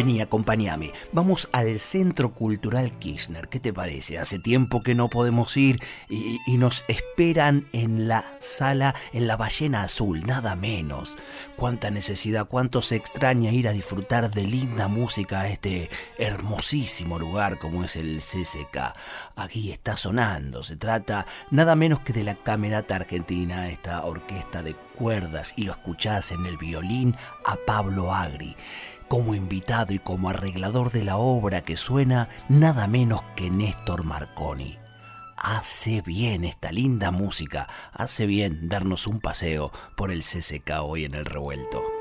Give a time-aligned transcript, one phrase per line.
[0.00, 0.94] Vení, acompáñame.
[1.12, 3.48] Vamos al Centro Cultural Kirchner.
[3.48, 4.16] ¿Qué te parece?
[4.16, 5.78] Hace tiempo que no podemos ir
[6.08, 11.18] y, nos esperan en la sala, en la ballena azul, nada menos.
[11.54, 17.58] Cuánta necesidad, cuánto se extraña ir a disfrutar de linda música a este hermosísimo lugar
[17.58, 18.94] como es el CCK.
[19.36, 24.74] Aquí está sonando, se trata nada menos que de la Camerata Argentina, esta orquesta de
[24.96, 27.14] cuerdas, y lo escuchás en el violín
[27.44, 28.56] a Pablo Agri
[29.10, 34.78] como invitado y como arreglador de la obra que suena nada menos que Néstor Marconi.
[35.36, 41.16] Hace bien esta linda música, hace bien darnos un paseo por el CCK hoy en
[41.16, 41.99] el revuelto.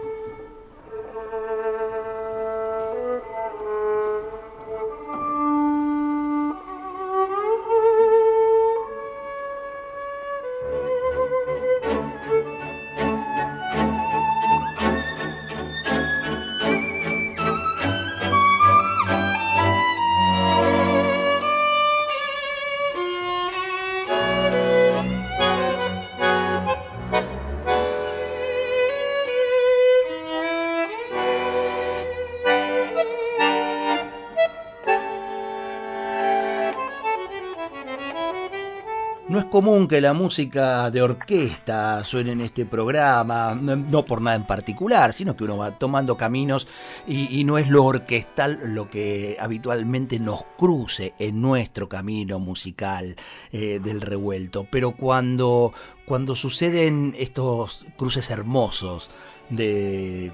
[39.59, 45.11] Común que la música de orquesta suene en este programa, no por nada en particular,
[45.11, 46.65] sino que uno va tomando caminos
[47.05, 53.17] y, no es lo orquestal lo que habitualmente nos cruce en nuestro camino musical
[53.51, 54.65] eh, del revuelto.
[54.71, 55.73] Pero cuando,
[56.05, 59.11] cuando suceden estos cruces hermosos,
[59.49, 60.31] de,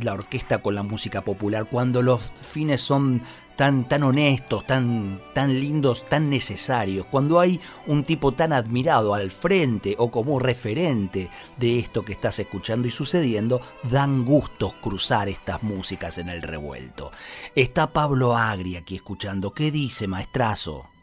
[0.00, 3.22] la orquesta con la música popular, cuando los fines son
[3.56, 9.30] tan, tan honestos, tan, tan lindos, tan necesarios, cuando hay un tipo tan admirado al
[9.30, 15.62] frente o como referente de esto que estás escuchando y sucediendo, dan gustos cruzar estas
[15.62, 17.10] músicas en el revuelto.
[17.54, 19.52] Está Pablo Agri aquí escuchando.
[19.52, 20.95] ¿Qué dice, maestrazo?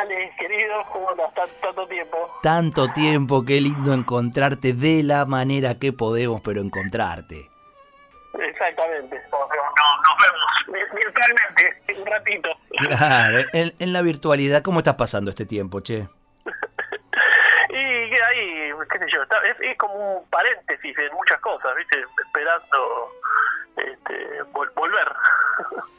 [0.00, 1.32] Ale, querido, ¿cómo andas?
[1.34, 2.16] Tanto tiempo.
[2.42, 7.48] Tanto tiempo, qué lindo encontrarte de la manera que podemos, pero encontrarte.
[8.34, 9.20] Exactamente.
[9.30, 10.16] nos
[10.66, 12.50] vemos virtualmente, un ratito.
[12.70, 16.08] Claro, en, la virtualidad, ¿cómo estás pasando este tiempo, che?
[18.88, 22.04] Qué sé yo, es, como un paréntesis en muchas cosas, ¿viste?
[22.24, 23.12] Esperando
[23.76, 25.08] este, volver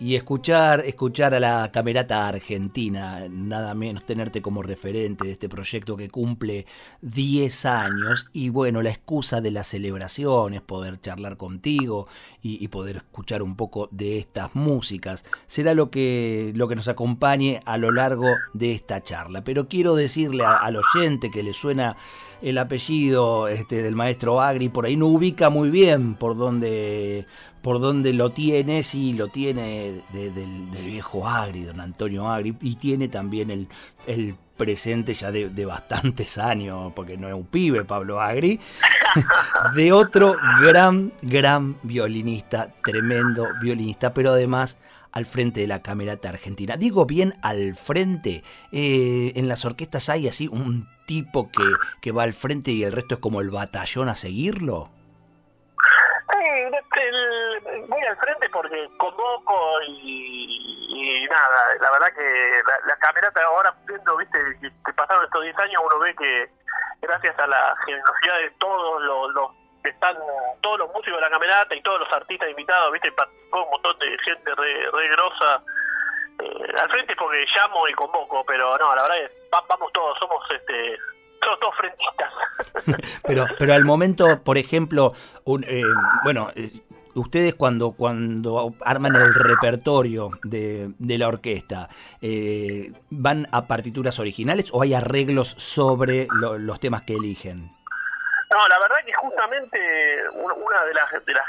[0.00, 5.96] y escuchar, escuchar a la camerata argentina, nada menos tenerte como referente de este proyecto
[5.96, 6.66] que cumple
[7.02, 12.06] 10 años y bueno, la excusa de las celebraciones, poder charlar contigo
[12.40, 17.60] y, poder escuchar un poco de estas músicas, será lo que, lo que nos acompañe
[17.64, 19.42] a lo largo de esta charla.
[19.42, 21.96] Pero quiero decirle al oyente que le suena
[22.42, 27.26] el apellido este, del maestro Agri, por ahí no ubica muy bien por dónde,
[27.62, 33.08] por dónde lo tiene, sí, lo tiene del, viejo Agri, don Antonio Agri, y tiene
[33.08, 33.68] también el,
[34.06, 38.60] el presente ya de, de, bastantes años, porque no es un pibe Pablo Agri,
[39.74, 44.78] de otro gran, gran violinista, tremendo violinista, pero además
[45.18, 46.76] al frente de la Camerata Argentina.
[46.76, 48.42] Digo bien al frente,
[48.72, 51.64] eh, en las orquestas hay así un tipo que,
[52.00, 54.90] que va al frente y el resto es como el batallón a seguirlo.
[56.32, 56.74] Sí,
[57.88, 64.38] voy al frente porque convoco y, nada, la verdad que la, camerata ahora viendo, viste,
[64.60, 66.50] que pasaron estos 10 años uno ve que
[67.00, 69.02] gracias a la generosidad de todos
[69.32, 69.50] los
[69.88, 70.16] están
[70.60, 73.12] todos los músicos de la camerata y todos los artistas invitados, viste,
[73.52, 75.62] un montón de gente re, grosa
[76.42, 80.44] eh, al frente porque llamo y convoco, pero no, la verdad es vamos todos, somos
[80.50, 80.98] este
[81.42, 83.12] somos todos frentistas.
[83.26, 85.12] pero pero al momento, por ejemplo,
[85.44, 85.82] un, eh,
[86.24, 86.70] bueno, eh,
[87.14, 91.88] ustedes cuando cuando arman el repertorio de, de la orquesta,
[93.10, 97.77] ¿van a partituras originales o hay arreglos sobre los temas que eligen?
[98.50, 101.46] No, la verdad que justamente una de las de las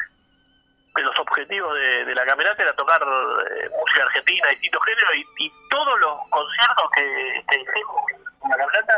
[0.96, 6.00] de los objetivos de, la camerata era tocar eh, música argentina, distintos géneros, y, todos
[6.00, 8.02] los conciertos que, hicimos
[8.44, 8.94] en la camerata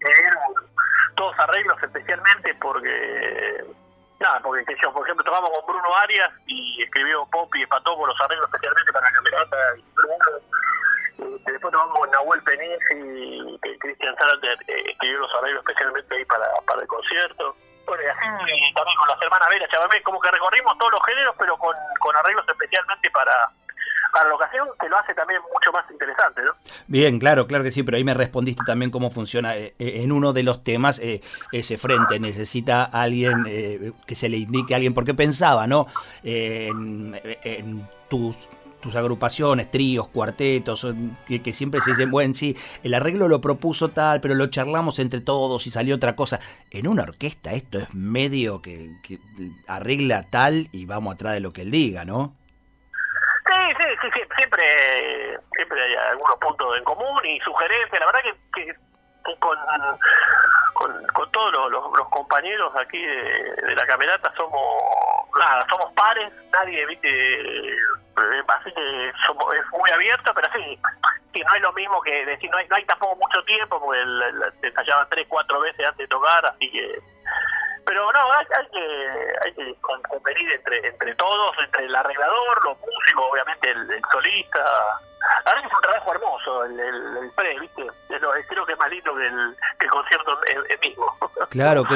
[0.00, 0.38] eran
[1.14, 3.64] todos arreglos especialmente porque
[4.18, 8.08] nada, porque que yo, por ejemplo, tocamos con Bruno Arias y escribió Pop y con
[8.08, 10.16] los arreglos especialmente para Camerata y Bruno.
[11.18, 16.24] Eh, después tocamos con Nahuel Peniz y Cristian Zárate eh, escribió los arreglos especialmente ahí
[16.24, 17.56] para, para el concierto.
[17.86, 21.34] Bueno, y así también con las hermanas Vera Chabamé, como que recorrimos todos los géneros,
[21.38, 23.32] pero con, con arreglos especialmente para,
[24.16, 26.52] para la ocasión que lo hace también mucho más interesante, ¿no?
[26.86, 30.10] Bien, claro, claro que sí, pero ahí me respondiste también cómo funciona eh, eh, en
[30.10, 31.20] uno de los temas eh,
[31.52, 32.18] ese frente.
[32.18, 33.44] Necesita alguien
[34.06, 35.86] que se le indique a alguien, porque pensaba, ¿no?
[36.22, 38.36] en, tus
[38.86, 40.86] tus agrupaciones, tríos, cuartetos,
[41.26, 45.20] que, siempre se dicen, bueno, sí, el arreglo lo propuso tal, pero lo charlamos entre
[45.20, 46.38] todos y salió otra cosa.
[46.70, 48.92] En una orquesta esto es medio que
[49.66, 52.36] arregla tal y vamos atrás de lo que él diga, ¿no?
[53.46, 54.64] Sí, sí, sí, siempre,
[55.56, 58.00] siempre hay algunos puntos en común y sugerencias.
[58.00, 58.20] La verdad
[58.54, 58.74] que,
[59.40, 59.58] con,
[61.12, 64.60] con, todos los, compañeros aquí de, la camerata somos
[65.38, 67.76] nada, somos pares, nadie, viste, eh,
[69.26, 70.78] somos, es muy abierto, pero sí,
[71.32, 74.02] sí, no es lo mismo que decir, no hay, no hay tampoco mucho tiempo, porque
[74.60, 77.00] se ensayaban tres, cuatro veces antes de tocar, así que
[77.86, 83.26] pero no, hay, que, hay que convenir entre, entre todos, entre el arreglador, los músicos,
[83.32, 84.64] obviamente el, solista.
[85.44, 87.86] Ahora es un trabajo hermoso el, el, pre, ¿viste?
[88.48, 90.38] creo que es más lindo que el, que el concierto
[90.82, 91.16] mismo.
[91.50, 91.94] Claro, que,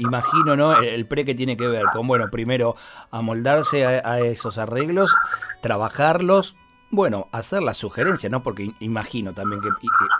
[0.00, 0.76] imagino, ¿no?
[0.76, 2.74] El pre que tiene que ver con, bueno, primero
[3.10, 5.14] amoldarse a esos arreglos,
[5.60, 6.56] trabajarlos,
[6.92, 8.42] bueno, hacer la sugerencia, ¿no?
[8.42, 9.70] Porque imagino también que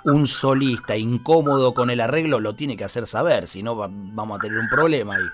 [0.05, 4.41] un solista incómodo con el arreglo lo tiene que hacer saber, si no vamos a
[4.41, 5.25] tener un problema ahí.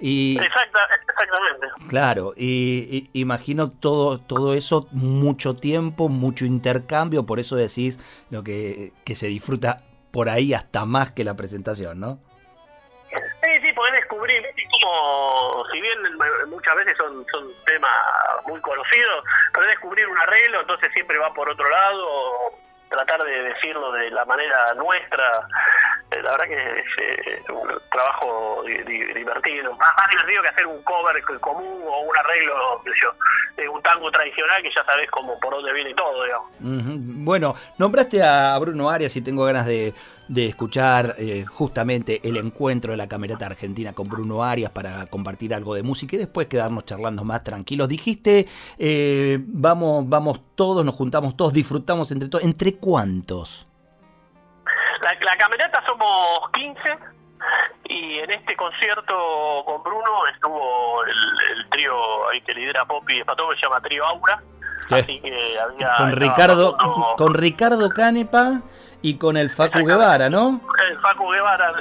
[0.00, 1.66] Y, exactamente.
[1.88, 7.98] Claro, y, imagino todo, todo eso, mucho tiempo, mucho intercambio, por eso decís
[8.30, 12.18] lo que, que se disfruta por ahí hasta más que la presentación, ¿no?
[13.78, 14.42] Podés descubrir,
[14.72, 15.98] como, si bien
[16.48, 17.92] muchas veces son, son temas
[18.44, 22.54] muy conocidos, podés descubrir un arreglo, entonces siempre va por otro lado,
[22.88, 25.46] tratar de decirlo de la manera nuestra,
[26.10, 31.22] eh, la verdad que es eh, un trabajo divertido, más, divertido que hacer un cover
[31.38, 32.82] común o un arreglo
[33.56, 36.50] de un tango tradicional que ya sabes cómo por dónde viene todo, digamos.
[36.58, 39.94] Bueno, nombraste a Bruno Arias y tengo ganas de
[40.28, 45.54] de escuchar eh, justamente el encuentro de la Camerata Argentina con Bruno Arias para compartir
[45.54, 47.88] algo de música y después quedarnos charlando más tranquilos.
[47.88, 48.46] Dijiste,
[48.78, 52.44] eh, vamos, vamos todos, nos juntamos todos, disfrutamos entre todos.
[52.44, 53.66] ¿Entre cuántos?
[55.02, 56.98] La, Camerata somos 15
[57.84, 63.48] y en este concierto con Bruno estuvo el, trío ahí que lidera Poppy y Pato,
[63.48, 64.42] que se llama Trío Aura.
[64.90, 66.76] Así que había, con Ricardo,
[67.16, 68.62] con Ricardo Canepa
[69.00, 70.60] y con el Facu Guevara, ¿no?
[70.90, 71.72] El Facu Guevara,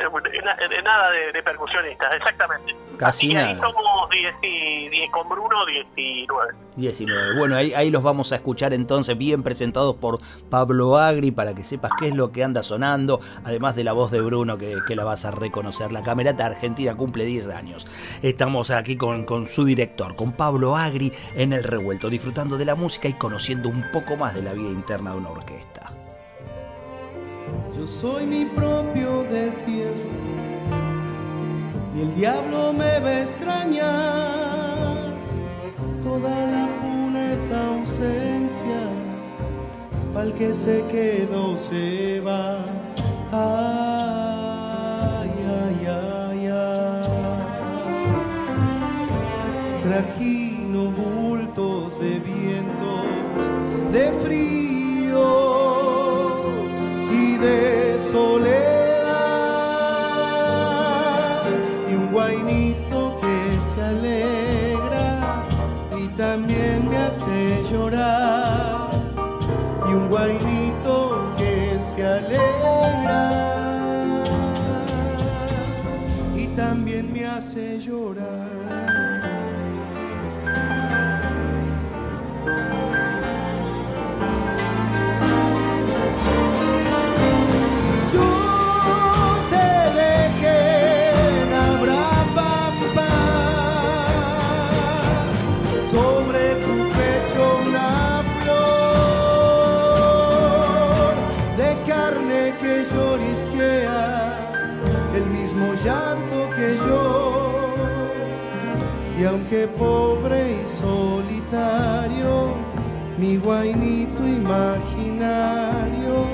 [0.83, 2.75] nada de, percusionistas, exactamente.
[2.97, 3.49] Casi nada.
[3.49, 6.53] Ahí somos 10, con Bruno 19.
[6.75, 7.37] 19.
[7.37, 10.19] Bueno, ahí, ahí los vamos a escuchar entonces bien presentados por
[10.49, 14.11] Pablo Agri para que sepas qué es lo que anda sonando, además de la voz
[14.11, 15.91] de Bruno que, que la vas a reconocer.
[15.91, 17.87] La Camerata Argentina cumple 10 años.
[18.21, 22.75] Estamos aquí con, con su director, con Pablo Agri en el revuelto, disfrutando de la
[22.75, 25.96] música y conociendo un poco más de la vida interna de una orquesta.
[27.77, 30.09] Yo soy mi propio destierro
[31.95, 35.13] y el diablo me va a extrañar.
[36.01, 38.81] Toda la puna es ausencia,
[40.15, 42.65] al que se quedó se va.
[43.31, 45.29] Ay,
[45.61, 47.07] ay, ay, ay.
[49.83, 53.51] Trajino bultos de vientos
[53.91, 54.46] de frío
[109.27, 112.55] aunque pobre y solitario,
[113.17, 116.25] mi guainito imaginario,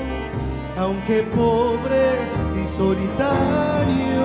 [0.76, 4.24] aunque pobre y solitario,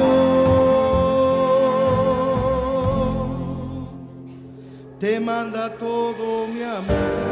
[5.00, 7.29] te manda todo mi amor.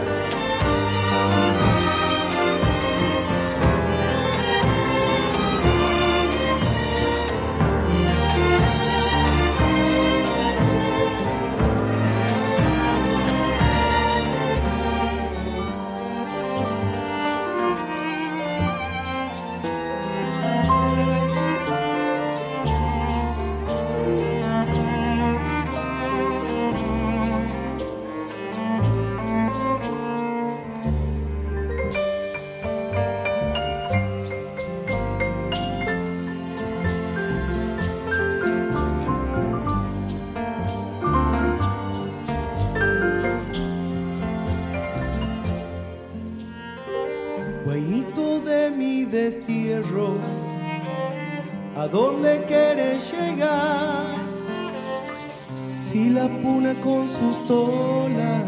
[56.29, 58.43] Puna con sus tolas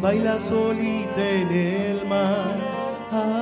[0.00, 3.39] baila solita en el mar.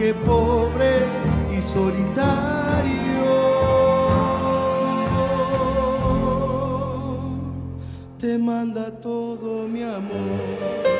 [0.00, 1.00] Aunque pobre
[1.50, 2.90] y solitario,
[8.18, 10.99] te manda todo mi amor.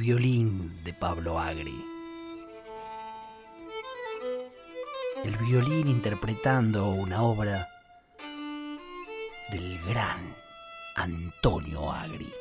[0.00, 1.78] Violín de Pablo Agri.
[5.22, 7.68] El violín interpretando una obra
[9.50, 10.34] del gran
[10.96, 12.32] Antonio Agri.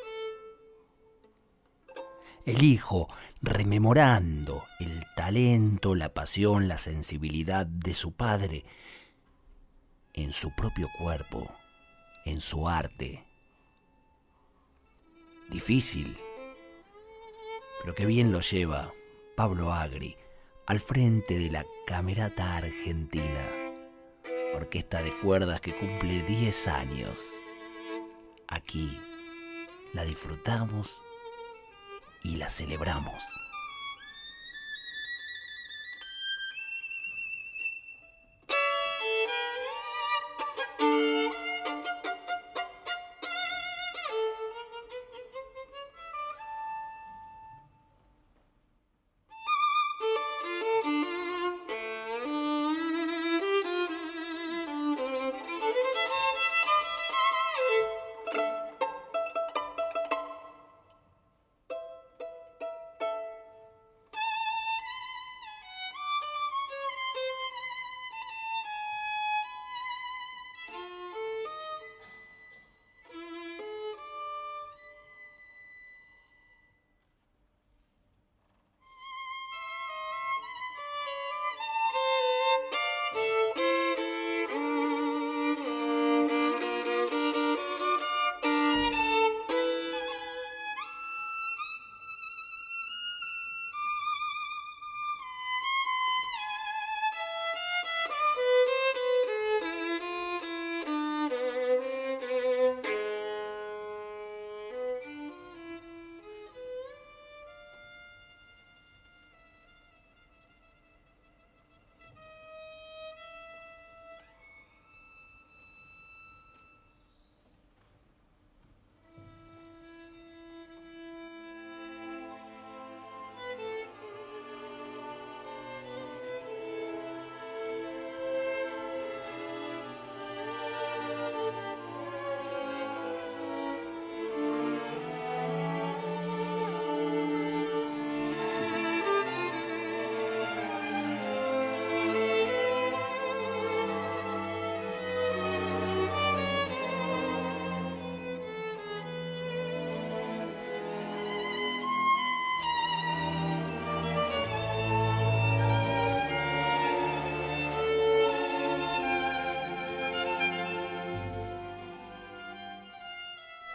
[2.46, 3.10] El hijo
[3.42, 8.64] rememorando el talento, la pasión, la sensibilidad de su padre
[10.14, 11.54] en su propio cuerpo,
[12.24, 13.26] en su arte.
[15.50, 16.18] Difícil,
[17.82, 18.94] pero que bien lo lleva
[19.36, 20.18] Pablo Agri
[20.66, 23.44] al frente de la Camerata Argentina,
[24.54, 27.32] orquesta de cuerdas que cumple 10 años.
[28.48, 29.00] Aquí
[29.94, 31.04] la disfrutamos
[32.24, 33.24] y la celebramos.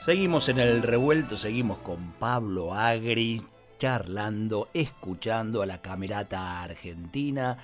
[0.04, 3.42] Seguimos en el revuelto, seguimos con Pablo Agri
[3.78, 7.56] charlando, escuchando a la Camerata Argentina,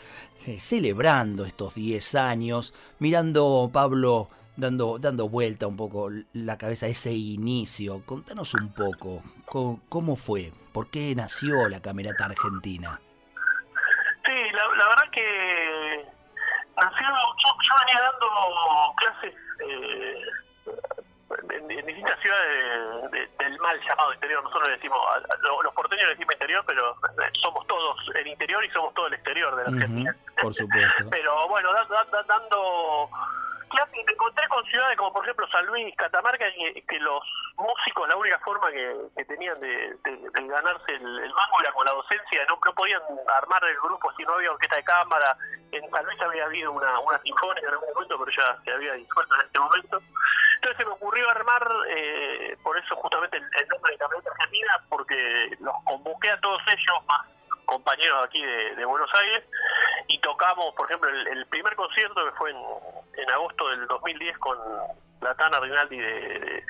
[0.47, 6.89] eh, celebrando estos 10 años, mirando Pablo dando, dando vuelta un poco la cabeza a
[6.89, 8.07] ese inicio.
[8.07, 9.23] Contanos un poco,
[9.91, 10.51] ¿cómo, fue?
[10.73, 12.99] ¿Por qué nació la Camerata Argentina?
[14.25, 16.07] Sí, la, verdad que
[16.75, 20.30] nació, yo, venía dando clases eh,
[21.53, 24.43] en, distintas ciudades del mal llamado interior.
[24.43, 24.99] Nosotros le decimos,
[25.63, 29.15] los porteños le decimos interior, pero eh, somos todos el interior y somos todo el
[29.15, 30.17] exterior de la Argentina.
[30.41, 31.05] por supuesto.
[31.11, 31.71] pero bueno,
[32.27, 33.11] dando
[33.73, 37.23] y me encontré con ciudades como por ejemplo San Luis, Catamarca, que, los
[37.57, 39.97] músicos la única forma que, tenían de,
[40.35, 43.03] ganarse el, el, mango era con la docencia, no, podían
[43.37, 45.37] armar el grupo si no había orquesta de cámara,
[45.73, 48.93] en San Luis había habido una, una sinfónica en algún momento, pero ya se había
[48.95, 50.03] disuelto en este momento.
[50.57, 55.57] Entonces se me ocurrió armar, eh, por eso justamente el, nombre de Camioneta Argentina, porque
[55.61, 57.27] los convoqué a todos ellos, más
[57.71, 59.45] compañeros aquí de, Buenos Aires
[60.09, 64.59] y tocamos, por ejemplo, el, primer concierto que fue en, agosto del 2010 con
[65.21, 66.65] la Tana Rinaldi de,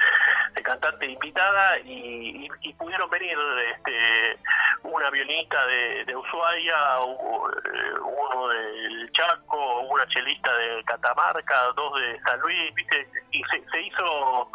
[0.62, 3.36] cantante invitada y, pudieron venir
[3.74, 4.38] este,
[4.82, 12.40] una violinista de, Ushuaia, eh, uno del Chaco, una chelista de Catamarca, dos de San
[12.40, 13.08] Luis, ¿viste?
[13.32, 14.50] y se, se hizo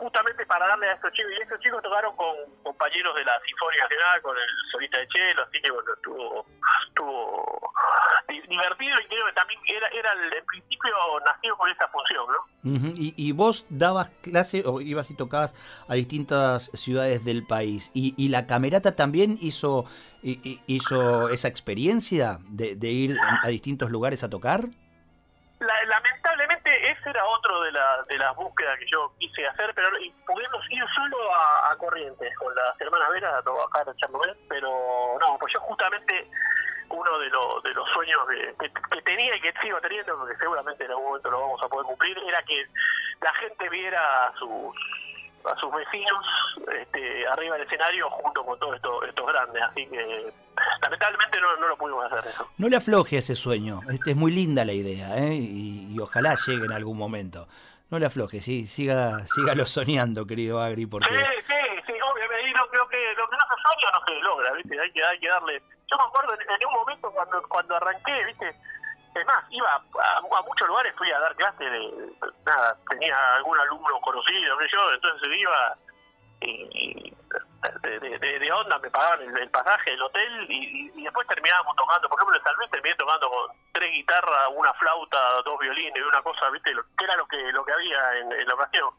[0.00, 3.84] justamente para darle a estos chicos, y estos chicos tocaron con compañeros de la Sinfónica
[3.84, 6.46] Nacional, con el solista de Chelo, así que bueno, estuvo,
[6.88, 7.72] estuvo
[8.48, 12.92] divertido y creo que también era, era el, principio nacido con esa función, ¿no?
[12.96, 15.54] ¿Y, ¿Y, vos dabas clase o ibas y tocabas
[15.88, 19.86] a distintas ciudades del país, y, y la camerata también hizo,
[20.22, 24.68] hizo esa experiencia de, de ir a distintos lugares a tocar?
[25.86, 29.88] Lamentablemente ese era otro de, la, de las búsquedas que yo quise hacer, pero
[30.26, 35.38] pudimos ir solo a, Corrientes con las hermanas Veras a trabajar en Chernobyl, pero no,
[35.38, 36.28] pues yo justamente
[36.88, 41.30] uno de, los sueños que, tenía y que sigo teniendo, porque seguramente en algún momento
[41.30, 42.66] lo vamos a poder cumplir, era que
[43.20, 44.76] la gente viera a sus
[45.44, 46.24] a sus vecinos
[46.80, 49.62] este, arriba del escenario junto con todos estos, estos grandes.
[49.62, 50.32] Así que
[50.82, 52.48] lamentablemente no, no lo pudimos hacer eso.
[52.58, 53.80] No le afloje ese sueño.
[53.90, 55.34] Este, es muy linda la idea ¿eh?
[55.34, 57.46] y, ojalá llegue en algún momento.
[57.90, 60.86] No le afloje, sí, siga, sígalo soñando, querido Agri.
[60.86, 61.08] Porque...
[61.08, 62.50] Sí, sí, sí, obviamente.
[62.50, 64.80] Y lo, que, lo que no se sueña no se logra, ¿viste?
[64.80, 65.62] Hay que, hay que darle.
[65.90, 68.56] Yo me acuerdo en, un momento cuando, cuando arranqué, ¿viste?
[69.14, 72.12] Es más, iba a, muchos lugares, fui a dar clase de,
[72.46, 75.76] nada, tenía algún alumno conocido, que yo, entonces iba
[76.40, 77.14] y,
[77.82, 82.44] de, onda me pagaban el, pasaje, el hotel y, después terminábamos tocando, por ejemplo en
[82.44, 86.72] San Luis terminé tocando con tres guitarras, una flauta, dos violines y una cosa, viste,
[86.98, 88.90] que era lo que lo que había en, la ocasión.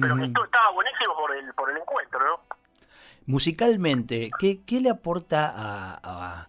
[0.00, 2.40] Pero que esto estaba buenísimo por el por el encuentro, ¿no?
[3.26, 6.48] Musicalmente, ¿qué, qué le aporta a a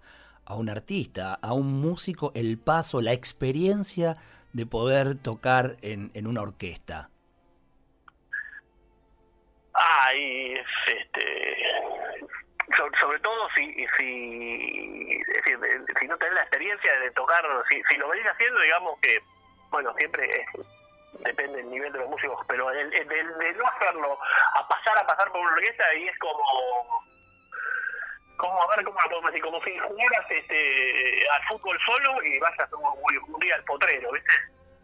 [0.50, 4.18] un artista, a un músico, el paso, la experiencia
[4.54, 7.10] de poder tocar en, en una orquesta?
[9.74, 10.54] Ay,
[10.88, 11.64] este,
[13.00, 18.26] sobre, todo si, si, si no tenés la experiencia de tocar, si, si lo venís
[18.28, 19.18] haciendo, digamos que,
[19.72, 20.30] bueno, siempre
[21.20, 24.18] depende del nivel de los músicos, pero el, el, de no hacerlo,
[24.56, 26.38] a pasar a pasar por una orquesta, ahí es como
[28.38, 32.40] como a ver cómo lo podemos decir, como si jugaras este, al fútbol solo y
[32.40, 34.34] vayas un, un día al potrero, ¿viste?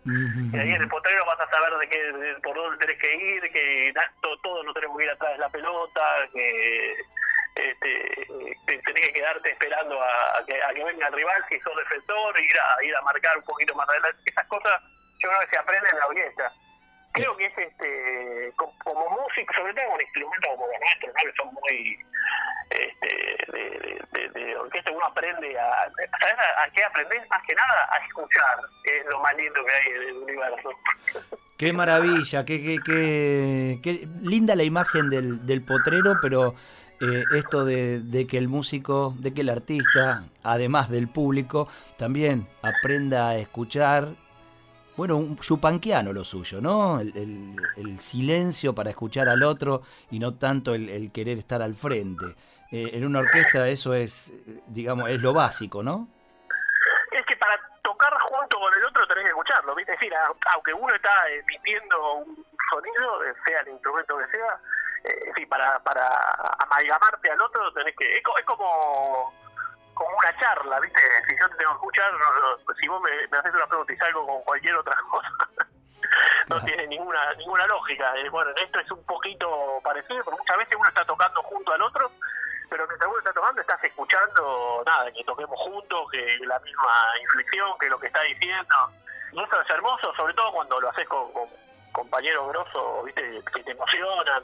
[0.06, 3.42] Y ahí en el potrero vas a saber de qué, por dónde tenés que ir,
[3.52, 6.02] que todos no tenemos que ir atrás de la pelota,
[6.34, 6.98] que
[7.56, 8.28] este,
[8.66, 12.60] tenés que quedarte esperando a, que, a que venga el rival si sos defensor, ir
[12.60, 14.22] a, ir a marcar un poquito más adelante.
[14.26, 14.82] Esas cosas
[15.20, 16.54] yo creo que se aprenden en la orquesta.
[17.12, 21.54] Creo que es este como, músico, sobre todo con instrumentos como los nuestros, que son
[21.54, 22.00] muy
[22.70, 23.29] este,
[24.92, 27.28] uno aprende a, ¿sabes a, qué aprender?
[27.30, 30.70] Más que nada a escuchar, es lo más lindo que hay del universo.
[31.58, 36.56] Qué maravilla, qué, qué, qué, qué linda la imagen del, del potrero, pero
[37.02, 42.48] eh, esto de, de, que el músico, de que el artista, además del público, también
[42.62, 44.15] aprenda a escuchar
[45.00, 47.00] bueno, un chupanquiano lo suyo, ¿no?
[47.00, 49.82] El, el, silencio para escuchar al otro
[50.12, 52.36] y no tanto el, querer estar al frente.
[52.70, 54.34] Eh, en una orquesta eso es,
[54.68, 56.10] digamos, es lo básico, ¿no?
[57.14, 59.80] Es que para tocar junto con el otro tenés que escucharlo.
[59.80, 60.12] Es decir,
[60.54, 64.60] aunque uno está emitiendo un sonido, sea el instrumento que sea,
[65.06, 66.06] eh, para, para
[66.60, 68.18] amalgamarte al otro tenés que...
[68.18, 69.34] es como
[70.00, 71.02] como una charla, ¿viste?
[71.28, 72.12] Si yo te tengo que escuchar,
[72.80, 75.30] si vos me, me haces una pregunta y salgo con cualquier otra cosa,
[76.48, 78.14] no tiene ninguna ninguna lógica.
[78.32, 82.12] Bueno, esto es un poquito parecido, porque muchas veces uno está tocando junto al otro,
[82.70, 87.78] pero mientras uno está tocando estás escuchando, nada, que toquemos juntos, que la misma inflexión,
[87.80, 88.76] que lo que está diciendo.
[89.34, 91.50] Y eso es hermoso, sobre todo cuando lo haces con, con
[91.92, 93.44] compañeros grosos, ¿viste?
[93.54, 94.44] que te emocionan,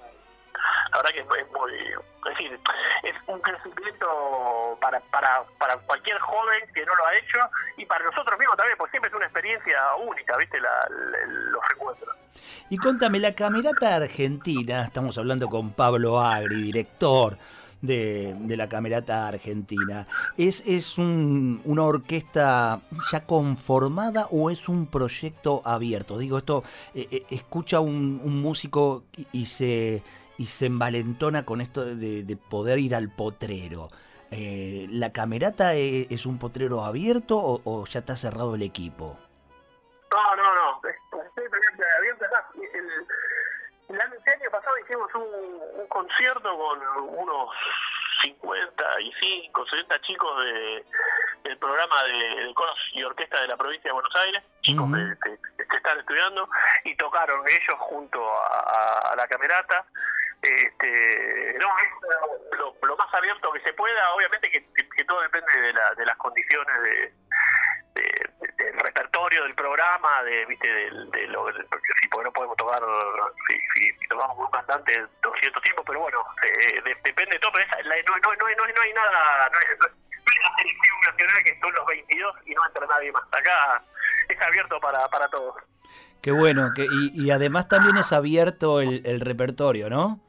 [0.92, 1.42] la verdad que es muy,
[1.72, 2.60] es decir,
[3.04, 7.40] es un crecimiento para, para, para cualquier joven que no lo ha hecho
[7.78, 10.60] y para nosotros mismos también, porque siempre es una experiencia única, ¿viste?
[10.60, 12.16] La, los encuentros.
[12.70, 17.38] Y contame, la Camerata Argentina, estamos hablando con Pablo Agri, director
[17.82, 24.88] de, de la Camerata Argentina, ¿es, es un, una orquesta ya conformada o es un
[24.88, 26.18] proyecto abierto?
[26.18, 26.64] Digo, esto,
[26.94, 30.04] eh, eh, escucha un, músico y se
[30.38, 33.90] y se envalentona con esto de, de poder ir al potrero.
[34.32, 39.18] Eh, ¿La camerata es, es, un potrero abierto o, o, ya está cerrado el equipo?
[40.12, 40.82] No, no, no.
[41.98, 42.26] Abierto.
[42.56, 46.80] El, el, año pasado hicimos un, un concierto con
[47.20, 47.50] unos
[48.22, 50.86] 55, 60 chicos de,
[51.44, 54.92] del programa de, de coros y orquesta de la provincia de Buenos Aires, chicos uh
[54.92, 55.18] -huh.
[55.24, 56.50] que, que, que, están estudiando,
[56.84, 59.86] y tocaron ellos junto a, a la camerata.
[60.46, 65.74] Este, no, es lo, lo, más abierto que se pueda, obviamente que, todo depende de,
[65.74, 67.14] la, de las condiciones de,
[67.96, 72.82] de, del repertorio del programa, de, viste, de lo, porque no podemos tocar,
[73.48, 77.40] si, si, si tocamos con un cantante 200 tiempos, pero bueno, eh, de, depende de
[77.40, 79.88] todo, pero esa, no, no, no, no, hay nada, no hay, no
[80.42, 83.84] la selección nacional que son los 22 y no entra nadie más, acá
[84.30, 85.56] es abierto para, para todos.
[86.22, 90.25] Qué bueno, que, y, y además también es abierto el, el repertorio, ¿no?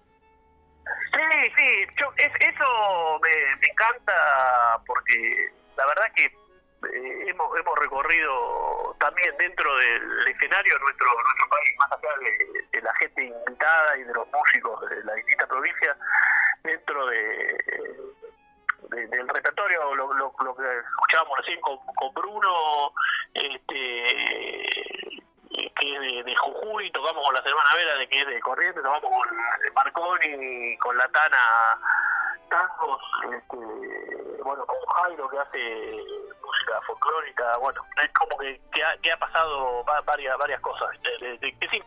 [1.54, 9.36] Sí, yo, es, eso me, encanta porque la verdad que eh, hemos, hemos recorrido también
[9.38, 12.10] dentro del escenario nuestro nuestro país, más allá
[12.72, 15.96] de, la gente invitada y de los músicos de la distinta provincia,
[16.64, 17.58] dentro de,
[18.90, 22.92] de del repertorio, lo, lo, lo, que escuchábamos recién con, con Bruno,
[23.34, 25.25] este
[25.56, 28.82] que es de, de, Jujuy, tocamos con la Semana Vera, de que es de Corrientes,
[28.82, 29.36] tocamos con
[29.74, 31.38] Marconi, con la Tana
[32.48, 36.04] tangos, este, bueno, con Jairo que hace
[36.44, 40.88] música folclórica, bueno, es como que, que, ha, que ha pasado varias varias cosas,
[41.20, 41.82] de, de, que, sí,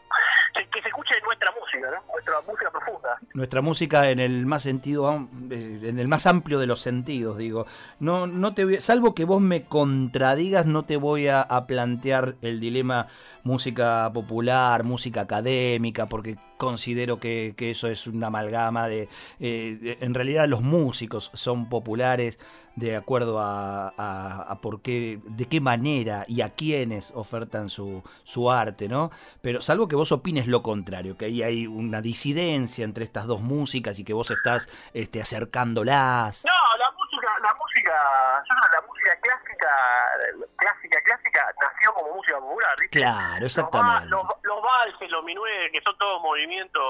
[0.72, 3.20] que se escuche nuestra música, nuestra música profunda.
[3.34, 7.66] Nuestra música en el más sentido, en el más amplio de los sentidos, digo.
[8.00, 12.36] No, no te voy, salvo que vos me contradigas, no te voy a, a plantear
[12.42, 13.08] el dilema
[13.44, 19.08] música popular, música académica, porque considero que, que eso es una amalgama de,
[19.40, 22.40] eh, de, en realidad los músicos son populares
[22.76, 28.04] de acuerdo a, a, a, por qué, de qué manera y a quiénes ofertan su,
[28.24, 29.12] su arte, ¿no?
[29.42, 33.42] Pero salvo que vos opines lo contrario, que ahí hay una disidencia entre estas dos
[33.42, 36.46] músicas y que vos estás este, acercándolas.
[36.46, 42.16] No, la música, la música, yo creo que la música clásica, clásica, clásica, nació como
[42.16, 43.00] música popular, ¿viste?
[43.00, 44.08] Claro, exactamente.
[44.08, 46.84] Los, los, los valses, los minués, que son todos movimientos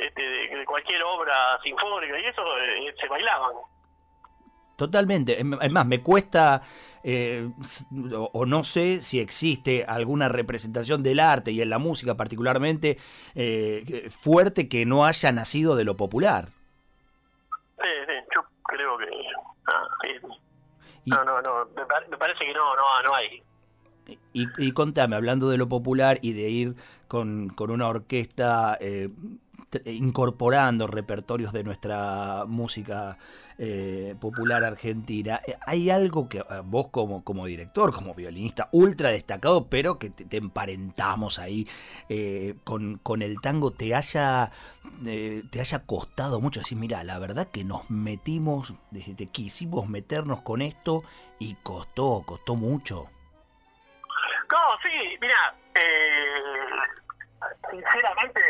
[0.00, 3.52] este, de, de, cualquier obra sinfónica y eso eh, se bailaban.
[4.78, 5.40] Totalmente.
[5.40, 6.62] Es más, me cuesta,
[7.02, 7.50] eh,
[8.14, 12.96] o, o, no sé si existe alguna representación del arte y en la música particularmente
[13.34, 16.50] eh, fuerte que no haya nacido de lo popular.
[17.82, 19.06] Sí, sí, yo creo que...
[19.66, 20.10] Ah, sí.
[21.06, 23.42] Y, no, no, no, me, me, parece que no, no, no hay.
[24.32, 26.74] Y, y, contame, hablando de lo popular y de ir
[27.08, 28.78] con, con una orquesta...
[28.80, 29.08] Eh,
[29.84, 33.18] incorporando repertorios de nuestra música
[33.60, 35.40] eh, popular argentina.
[35.44, 40.10] Eh, hay algo que eh, vos como, como director, como violinista ultra destacado, pero que
[40.10, 41.66] te, te emparentamos ahí
[42.64, 44.52] con, con, el tango, te haya,
[45.02, 50.42] te haya costado mucho decir, mira, la verdad que nos metimos, desde que quisimos meternos
[50.42, 51.02] con esto
[51.38, 53.08] y costó, costó mucho.
[54.50, 55.54] No, sí, mira,
[57.70, 58.40] sinceramente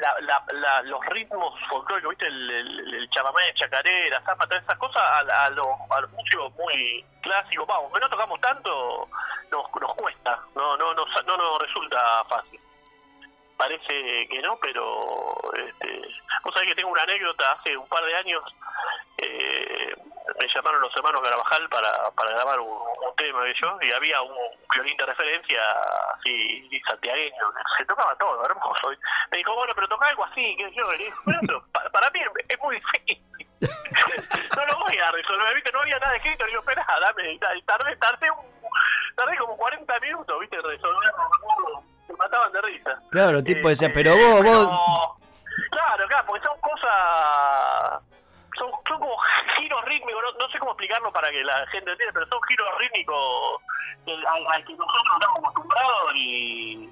[0.00, 2.26] la, la, la, los ritmos folclóricos, ¿viste?
[2.26, 7.04] El, el, el chacarera, zapa, todas esas cosas, a, a, los, a los músicos muy
[7.20, 9.08] clásicos, vamos, que no tocamos tanto,
[9.50, 12.60] nos, nos cuesta, no, no, no, no nos resulta fácil.
[13.56, 16.00] Parece que no, pero este,
[16.42, 18.42] vos sabés que tengo una anécdota, hace un par de años
[19.18, 19.94] eh,
[20.40, 24.22] me llamaron los hermanos Carabajal para, para grabar un, un tema de ellos y había
[24.22, 24.34] un
[24.72, 25.60] violín de referencia
[26.14, 28.90] así santiagueño, se tocaba todo, hermoso.
[29.30, 32.10] Me dijo, bueno, pero toca algo así, que yo, le dije, bueno, pero para, para
[32.10, 33.22] mí es muy difícil.
[34.56, 35.72] no lo voy a resolver, ¿viste?
[35.72, 38.46] No había nada escrito, digo, espera, dame, y tardé, tardé, un,
[39.16, 40.56] tardé como 40 minutos, ¿viste?
[40.60, 41.84] Resolverlo,
[42.18, 42.98] mataban de risa.
[43.10, 45.18] Claro, el tipo decía, pero vos, vos...
[45.70, 48.00] Claro, claro, porque son cosas
[48.58, 49.16] son, son como
[49.56, 53.60] giros rítmicos, no, sé cómo explicarlo para que la gente entienda, pero son giros rítmicos
[54.06, 56.90] al, que nosotros estamos acostumbrados y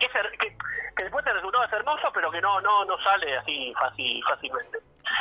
[0.00, 0.56] que,
[1.02, 4.78] después el resultado es hermoso, pero que no no no sale así fácil, fácilmente.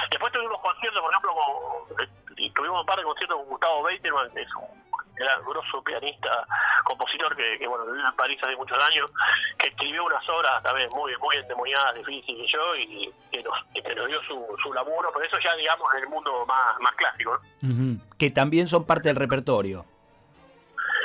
[0.10, 4.42] Después tuvimos conciertos, por ejemplo, con, tuvimos un par de conciertos con Gustavo Beiterman, que
[4.42, 4.85] es un
[5.16, 6.46] gran grosso pianista,
[6.84, 9.10] compositor que, que, bueno, vive en París hace muchos años,
[9.58, 13.96] que escribió unas obras también muy muy endemoniadas, difíciles y yo, y que nos, que
[13.96, 17.40] nos dio su, su laburo, pero eso ya digamos en el mundo más, más clásico.
[18.18, 19.86] Que también son parte del repertorio.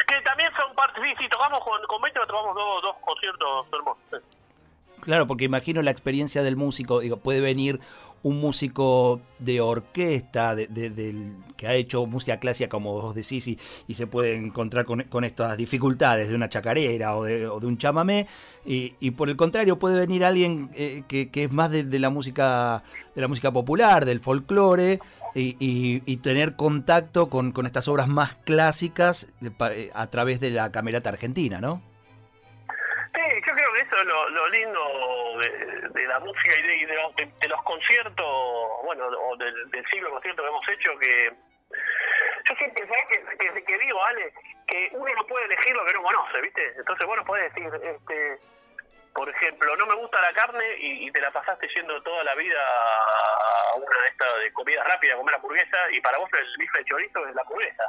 [0.06, 4.22] Que también son parte, sí, sí, tocamos con, con 20, tocamos dos, dos conciertos hermosos.
[5.00, 7.80] Claro, porque imagino la experiencia del músico, digo, puede venir
[8.22, 13.58] un músico de orquesta, de, del, que ha hecho música clásica, como vos decís, y,
[13.86, 18.26] y se puede encontrar con, estas dificultades de una chacarera o de, un chamamé,
[18.64, 22.82] y, por el contrario puede venir alguien eh, que, es más de, la música
[23.14, 25.00] de la música popular, del folclore,
[25.34, 31.08] y, tener contacto con, con, estas obras más clásicas eh, a través de la camerata
[31.08, 31.80] argentina, ¿no?
[33.80, 38.26] Eso es lo, lindo de, la música y, de, de, los, conciertos,
[38.84, 41.50] bueno, o del, del ciclo de conciertos que hemos hecho, que
[42.44, 44.32] yo siempre, ¿sabes que, digo, Ale?
[44.66, 46.74] Que uno no puede elegir lo que no conoce, ¿viste?
[46.76, 48.38] Entonces vos no podés decir, este,
[49.14, 52.60] por ejemplo, no me gusta la carne y, te la pasaste yendo toda la vida
[53.76, 56.84] una de estas de comida rápida a comer hamburguesa y para vos el bife de
[56.84, 57.84] chorizo es la hamburguesa.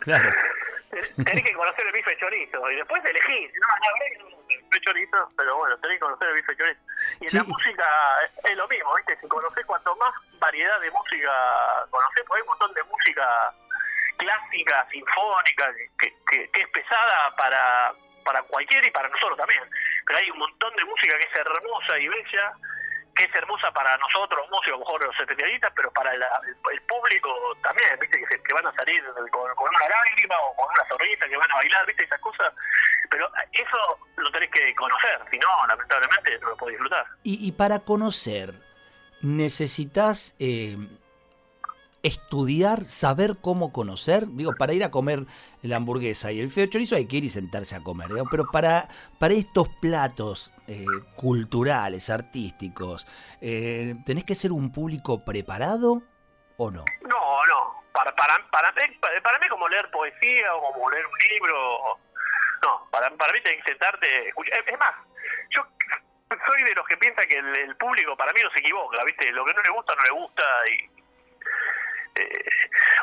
[0.00, 0.30] Claro.
[1.24, 3.52] tenés que conocer el bife chorizo y después elegís.
[3.60, 6.80] No, no, el bife chorizo, pero bueno, tenés que conocer el bife chorizo.
[7.20, 7.86] Y en la música
[8.44, 9.18] es lo mismo, ¿viste?
[9.20, 11.32] Si conocés cuanto más variedad de música
[11.90, 13.54] conocés, porque hay un montón de música
[14.16, 17.92] clásica, sinfónica, que, que, que es pesada para,
[18.24, 19.62] para cualquiera y para nosotros también.
[20.06, 22.52] Pero hay un montón de música que es hermosa y bella
[23.18, 26.22] que es hermosa para nosotros, músicos, a lo mejor los especialistas, pero para el,
[26.86, 27.28] público
[27.60, 29.02] también, viste, que, van a salir
[29.32, 32.52] con, una lágrima o con una sonrisa, que van a bailar, viste, esas cosas.
[33.10, 37.06] Pero eso lo tenés que conocer, si no, lamentablemente no lo podés disfrutar.
[37.24, 38.54] Y, y para conocer,
[39.20, 40.76] necesitas eh,
[42.02, 44.26] estudiar, saber cómo conocer.
[44.28, 45.26] Digo, para ir a comer
[45.62, 48.08] la hamburguesa y el feo chorizo hay que ir y sentarse a comer.
[48.30, 50.84] Pero para, para estos platos eh,
[51.16, 53.06] culturales, artísticos,
[53.40, 56.02] eh, ¿tenés que ser un público preparado
[56.56, 56.84] o no?
[57.02, 57.78] No, no.
[57.92, 61.98] Para, para, para, para, mí como leer poesía o como leer un libro.
[62.62, 64.28] No, para, para mí tenés que sentarte.
[64.28, 64.94] Es más,
[65.50, 65.62] yo
[66.46, 69.32] soy de los que piensa que el, el, público para mí no se equivoca, ¿viste?
[69.32, 70.97] Lo que no le gusta, no le gusta y
[72.18, 72.44] eh,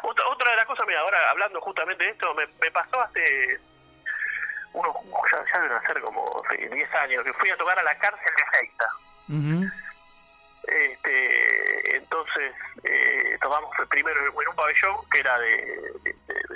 [0.04, 3.60] otra, otra de las cosas, mira, ahora hablando justamente de esto, me, pasó hace
[4.74, 4.96] unos,
[5.32, 8.58] ya, ya deben ser como 10 años, que fui a tocar a la cárcel de
[8.58, 8.86] Seiza.
[10.68, 15.94] este, entonces eh, tocamos primero en un pabellón que era de,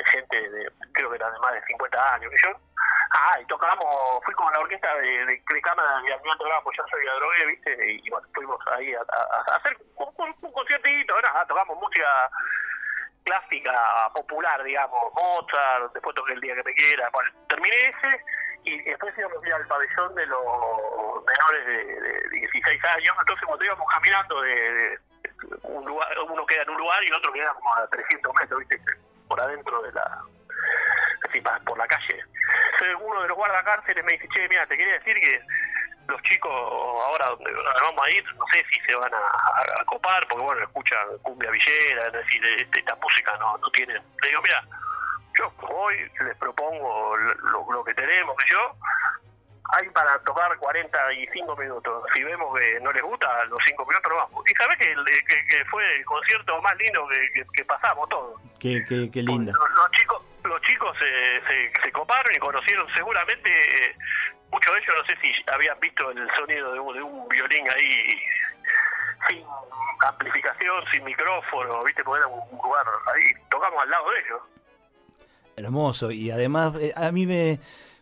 [0.08, 2.60] gente, de, creo que era de más de 50 años, que yo.
[3.12, 6.84] Ah, y tocábamos, fui con la orquesta de, de, cámara y al final pues yo
[6.91, 7.93] soy drogué, ¿viste?
[7.93, 9.02] Y, bueno, fuimos ahí a,
[9.56, 12.30] hacer un, un, conciertito, ah, tocamos música
[13.24, 13.74] clásica,
[14.13, 18.24] popular, digamos, Mozart, después toqué el día que me quiera, bueno, terminé ese
[18.63, 24.41] y después íbamos al pabellón de los menores de, 16 años, entonces cuando íbamos caminando
[24.41, 25.00] de,
[25.63, 28.82] un lugar, uno queda en un lugar y otro queda como a 300 metros, ¿viste?
[29.28, 30.26] por adentro de la,
[31.30, 32.24] así, por la calle.
[32.74, 35.42] Entonces uno de los guardacárceles me dice, che, mira, te quería decir que
[36.08, 40.44] los chicos ahora donde vamos a ir, no sé si se van a, copar, porque
[40.44, 43.94] bueno, escuchan cumbia villera, es decir, este, esta música no, no tiene.
[43.94, 44.63] Le digo, mira,
[45.38, 48.76] yo hoy les propongo lo, que tenemos, que yo,
[49.72, 52.04] hay para tocar 45 minutos.
[52.13, 54.50] Si vemos que no les gusta, los 5 minutos no vamos.
[54.50, 54.96] Y sabes que,
[55.48, 57.08] que, fue el concierto más lindo
[57.54, 58.42] que, pasamos todos.
[58.60, 59.54] Qué, qué, qué linda.
[59.54, 60.22] Los, chicos
[60.62, 63.50] chicos se, se, coparon y conocieron seguramente
[64.52, 68.19] muchos de ellos no sé si habían visto el sonido de un, violín ahí
[69.28, 69.43] sin
[70.08, 74.41] amplificación, sin micrófono, viste, porque era un lugar ahí, tocamos al lado de ellos.
[75.58, 77.60] Hermoso, y además eh, a mí me,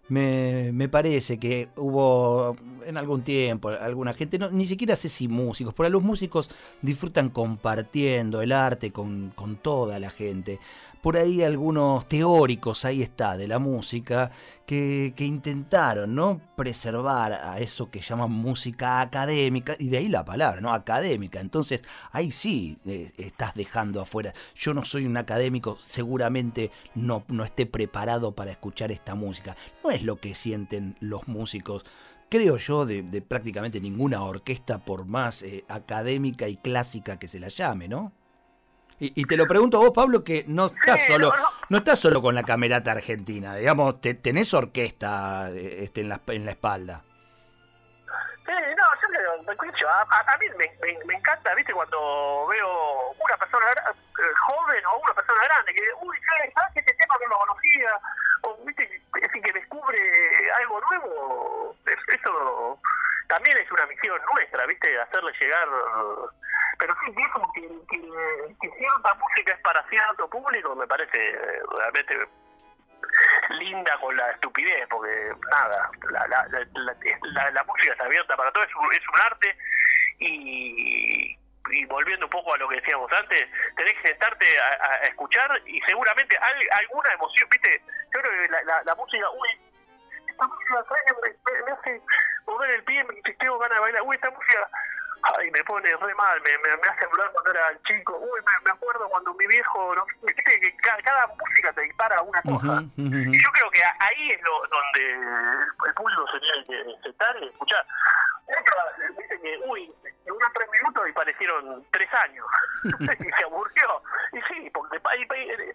[0.10, 5.28] me, me, parece que hubo en algún tiempo alguna gente, no, ni siquiera sé si
[5.28, 10.60] músicos, pero los músicos disfrutan compartiendo el arte con, con toda la gente
[11.08, 14.30] por ahí algunos teóricos, ahí está, de la música,
[14.66, 16.42] que, intentaron ¿no?
[16.58, 20.74] preservar a eso que llaman música académica, y de ahí la palabra, ¿no?
[20.74, 21.40] Académica.
[21.40, 24.34] Entonces, ahí sí eh, estás dejando afuera.
[24.54, 29.56] Yo no soy un académico, seguramente no, no esté preparado para escuchar esta música.
[29.86, 31.86] No es lo que sienten los músicos
[32.28, 37.48] creo yo, de, prácticamente ninguna orquesta, por más eh, académica y clásica que se la
[37.48, 38.12] llame, ¿no?
[39.00, 41.32] Y, te lo pregunto a vos, Pablo, que no estás solo,
[41.70, 46.20] no, estás solo con la camerata argentina, digamos, te, tenés orquesta eh, este, en, la,
[46.26, 47.04] en la espalda.
[48.44, 53.38] Sí, no, yo me escucho, a, a, mí me, me, encanta, viste, cuando veo una
[53.38, 56.18] persona eh, joven o una persona grande que, uy,
[56.56, 57.92] ¿sabes que este tema no lo conocía?
[58.42, 58.84] O, viste,
[59.22, 60.00] es que descubre
[60.58, 62.80] algo nuevo, eso
[63.28, 65.68] también es una misión nuestra, viste, hacerle llegar
[66.80, 71.36] pero sí, dijo que, que, cierta música es para cierto público, me parece
[71.76, 72.28] realmente
[73.50, 78.64] linda con la estupidez, porque nada, la, la, la, la, música es abierta para todo,
[78.64, 79.58] es un, es un arte
[80.20, 81.38] y,
[81.72, 85.80] y volviendo un poco a lo que decíamos antes, tenés que sentarte a, escuchar y
[85.82, 87.82] seguramente hay, alguna emoción, viste,
[88.14, 89.50] yo creo que la, la, música, uy,
[90.38, 90.86] esta música
[91.22, 92.02] me, me, hace
[92.46, 94.70] mover el pie, me tengo ganas de bailar, uy, esta música
[95.36, 98.18] Ay, me pone re mal, me, me, hace hablar cuando era chico.
[98.18, 102.84] Uy, me, acuerdo cuando mi viejo, no, que cada, música te dispara una cosa.
[102.96, 105.14] Y yo creo que ahí es lo, donde
[105.88, 107.86] el público se tiene que sentar y escuchar.
[108.46, 109.92] Otra, dice que, uy,
[110.28, 112.46] unos tres minutos y parecieron tres años.
[112.84, 114.04] y se aburrió.
[114.34, 115.00] Y sí, porque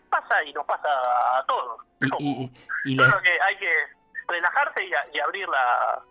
[0.09, 0.89] pasa y nos pasa
[1.37, 1.81] a todos.
[2.01, 2.51] Y,
[2.85, 4.02] y, yo creo que hay que
[4.33, 6.03] relajarse y, y abrir la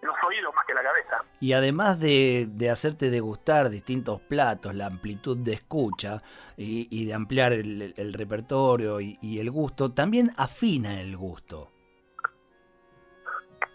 [0.00, 1.24] los oídos más que la cabeza.
[1.40, 6.22] Y además de, de hacerte degustar distintos platos, la amplitud de escucha
[6.56, 11.72] y, y de ampliar el, el repertorio y, y, el gusto, también afina el gusto.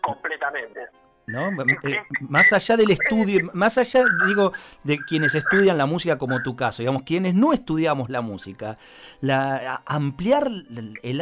[0.01, 0.87] Completamente.
[1.27, 1.49] ¿No?
[1.83, 4.51] Eh, más allá del estudio, más allá, digo,
[4.83, 8.77] de quienes estudian la música como tu caso, digamos, quienes no estudiamos la música,
[9.21, 10.49] la, ampliar,
[11.03, 11.21] el,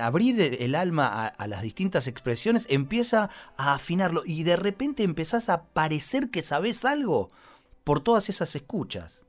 [0.00, 5.64] abrir el alma a, las distintas expresiones empieza a afinarlo y de repente empezás a
[5.64, 7.30] parecer que sabes algo
[7.84, 9.24] por todas esas escuchas.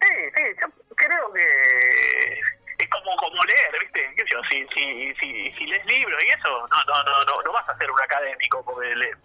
[0.00, 2.49] Sí, sí, yo creo que
[2.90, 4.14] como, como leer, ¿viste?
[4.50, 7.76] Si, si, si, si lees libros y eso, no, no, no, no, no vas a
[7.78, 8.64] ser un académico,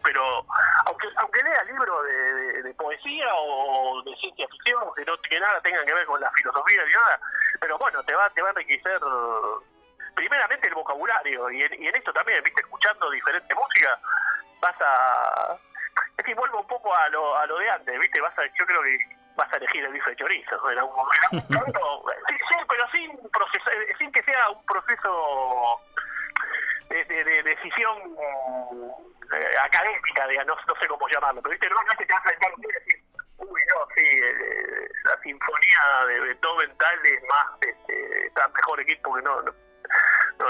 [0.04, 0.46] pero
[0.86, 5.62] aunque aunque leas libros de, de, poesía o de ciencia ficción, que, no, que nada
[5.62, 7.20] tengan que ver con la filosofía ni nada,
[7.60, 9.00] pero bueno, te va, te va a enriquecer
[10.16, 12.62] primeramente el vocabulario y en, y en esto también, ¿viste?
[12.62, 14.00] Escuchando diferente música,
[14.62, 15.58] vas a...
[16.18, 18.22] Es que vuelvo un poco a lo, a lo de antes, ¿viste?
[18.22, 18.98] Vas a, yo creo que
[19.36, 21.50] vas a elegir el bife de chorizo en algún momento.
[22.30, 25.82] sí, sí, pero sin, proceso, eh, sin que sea un proceso
[26.90, 27.98] de, de, decisión
[29.34, 31.70] eh, académica, digamos, no, sé cómo llamarlo, pero ¿viste?
[31.70, 33.04] no, no es que te vas a sentar y decir,
[33.38, 39.16] uy, no, sí, eh, la sinfonía de Beethoven tal es más, este, está mejor equipo
[39.16, 39.65] que no, no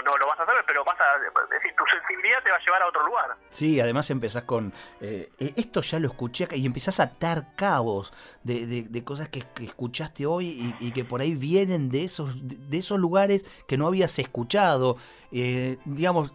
[0.01, 1.19] no, no lo vas a hacer, pero vas a,
[1.53, 3.35] decir, tu sensibilidad te va a llevar a otro lugar.
[3.49, 8.13] Sí, además empezás con, eh, eh, esto ya lo escuché y empezás a atar cabos
[8.43, 12.99] de, de, cosas que, escuchaste hoy y, que por ahí vienen de esos, de esos
[12.99, 14.97] lugares que no habías escuchado.
[15.31, 16.33] Eh, digamos,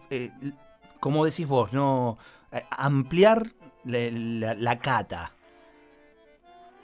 [0.99, 2.17] como decís vos, no
[2.71, 3.43] ampliar
[3.85, 5.31] la, cata.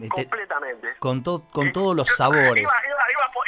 [0.09, 0.95] Completamente.
[0.99, 2.61] Con, con todos los sabores.
[2.61, 2.73] Iba,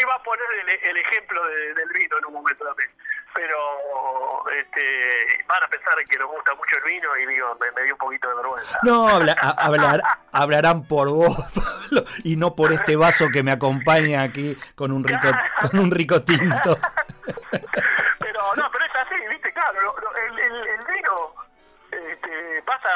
[0.02, 0.46] iba, a poner
[0.84, 2.90] el, ejemplo del vino en un momento también
[3.34, 7.94] pero este, van a pensar que nos gusta mucho el vino y digo, me, dio
[7.94, 8.80] un poquito de vergüenza.
[8.84, 10.02] No, hablar,
[10.32, 15.04] hablarán por vos, Pablo, y no por este vaso que me acompaña aquí con un
[15.04, 15.28] rico,
[15.62, 16.78] con un rico tinto.
[18.20, 19.96] Pero no, pero es así, viste, claro,
[20.28, 21.36] el, el, el vino
[21.92, 22.90] este, pasa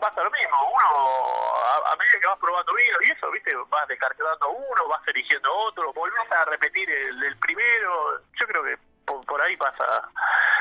[0.00, 1.50] pasa lo mismo, uno
[1.86, 5.92] a, medida que vas probando vino y eso, viste, vas descartando uno, vas eligiendo otro,
[5.92, 10.08] volvés a repetir el, el primero, yo creo que por, ahí pasa.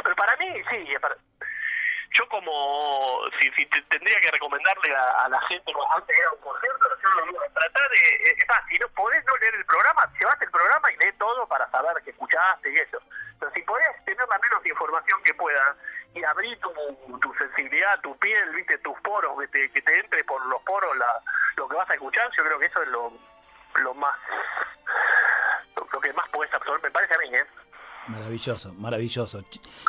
[0.04, 0.88] Pero para mí, sí,
[2.12, 6.90] yo como si, si tendría que recomendarle a, la gente antes era un concierto,
[7.54, 10.98] tratar de, es fácil, si no podés no leer el programa, llevate el programa y
[10.98, 13.00] lee todo para saber que escuchaste y eso.
[13.40, 15.76] Pero si podés tener la menos información que puedas
[16.14, 16.74] y abrir tu,
[17.22, 20.98] tu sensibilidad, tu piel, viste, tus poros, que te, que te entre por los poros
[20.98, 21.22] la,
[21.58, 23.14] lo que vas a escuchar, yo creo que eso es lo,
[23.76, 24.16] lo más,
[28.10, 29.43] Maravilloso, maravilloso.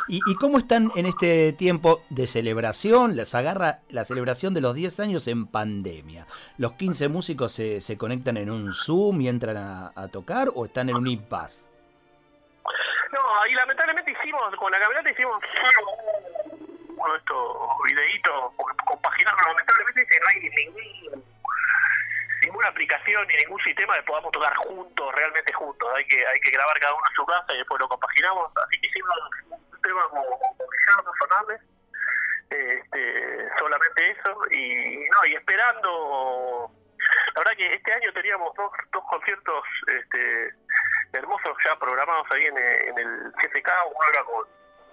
[0.07, 3.15] ¿Y, cómo están en este tiempo de celebración?
[3.15, 6.27] Les agarra la celebración de los 10 años en pandemia.
[6.59, 10.89] ¿Los 15 músicos se, se conectan en un Zoom y entran a, tocar o están
[10.89, 11.67] en un impasse?
[13.11, 13.19] No,
[13.49, 15.41] y lamentablemente hicimos, con la camioneta hicimos
[16.95, 18.53] uno de estos videitos
[18.85, 20.49] compaginados, lamentablemente no hay
[21.15, 21.30] ningún
[22.61, 25.89] ninguna aplicación ni ningún sistema que podamos tocar juntos, realmente juntos.
[25.95, 28.51] Hay que hay que grabar cada uno en su casa y después lo compaginamos.
[28.55, 29.15] Así que hicimos
[29.49, 30.21] un tema con,
[30.69, 31.61] Ricardo Fernández.
[32.49, 34.37] Este, solamente eso.
[34.51, 36.71] Y, no, y esperando.
[37.33, 40.53] La verdad que este año teníamos dos, dos conciertos este,
[41.13, 43.69] hermosos ya programados ahí en, el CFK.
[43.87, 44.45] Uno era con,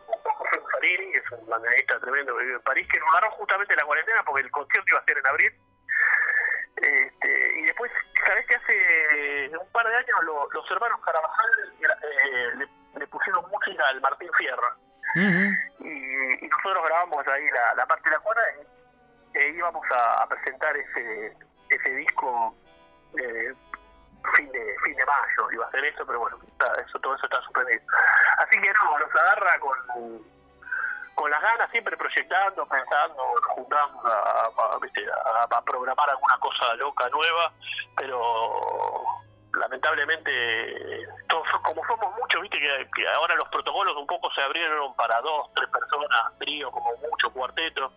[0.08, 3.84] José que es un banderista tremendo que vive en París, que nos agarró justamente la
[3.84, 5.52] cuarentena porque el concierto iba a ser en abril.
[6.80, 7.90] Este, y después,
[8.24, 11.50] ¿sabés que hace un par de años los hermanos Carabajal
[11.80, 12.66] eh,
[12.96, 14.76] le, pusieron música al Martín Fierro?
[15.14, 18.42] y, nosotros grabamos ahí la, parte de la cuerda
[19.34, 21.36] y e íbamos a, presentar ese,
[21.70, 22.54] ese disco
[23.18, 23.54] eh,
[24.34, 26.38] fin de fin de mayo iba a ser eso pero bueno
[26.86, 27.80] eso todo eso está suspendido.
[28.38, 30.37] Así que no nos agarra con
[31.18, 33.20] con las ganas siempre proyectando pensando
[33.56, 34.50] juntamos a,
[35.50, 37.52] a, programar alguna cosa loca nueva
[37.96, 39.02] pero
[39.52, 41.08] lamentablemente
[41.64, 45.68] como somos muchos viste que, ahora los protocolos un poco se abrieron para dos tres
[45.70, 47.92] personas trío como mucho cuarteto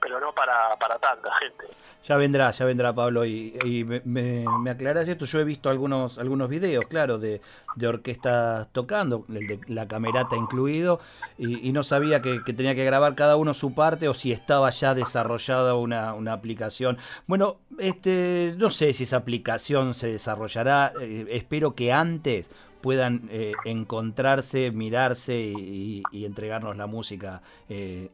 [0.00, 1.66] pero no para, para tanta gente.
[2.06, 3.24] Ya vendrá, ya vendrá Pablo.
[3.24, 7.40] Y, me, me, aclarás esto, yo he visto algunos algunos videos, claro, de,
[7.74, 11.00] de orquestas tocando, el de la camerata incluido,
[11.36, 14.94] y, no sabía que, tenía que grabar cada uno su parte o si estaba ya
[14.94, 16.96] desarrollada una, una aplicación.
[17.26, 23.52] Bueno, este no sé si esa aplicación se desarrollará, eh, espero que antes puedan eh,
[23.64, 28.10] encontrarse, mirarse y, entregarnos la música eh,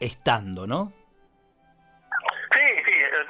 [0.00, 0.92] estando, ¿no?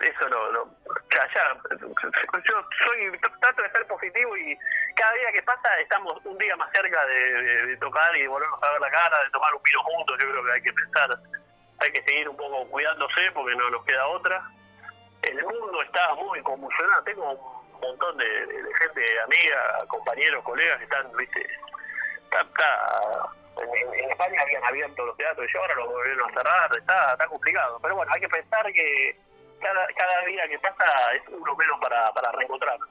[0.05, 0.69] Eso lo, lo
[1.13, 4.57] ya, ya, yo soy trato de ser positivo y
[4.95, 8.81] cada día que pasa estamos un día más cerca de, tocar y volvernos a ver
[8.81, 11.19] la cara, de tomar un vino juntos, yo creo que hay que pensar,
[11.81, 14.43] hay que seguir un poco cuidándose porque no nos queda otra.
[15.23, 18.27] El mundo está muy convulsionado, tengo un montón de,
[18.79, 21.47] gente, amiga, compañeros, colegas que están, viste,
[22.25, 22.47] está,
[23.63, 27.79] en, España habían abierto los teatros y ahora los volvieron a cerrar, está, está complicado.
[27.81, 29.17] Pero bueno, hay que pensar que
[29.61, 30.85] cada, cada día que pasa
[31.15, 32.89] es uno menos para, para reencontrarnos